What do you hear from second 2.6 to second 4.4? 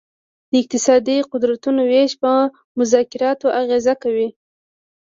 مذاکراتو اغیزه کوي